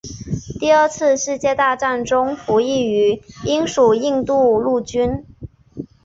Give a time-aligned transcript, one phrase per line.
[0.59, 5.23] 第二次世界大战中服役于英属印度陆军。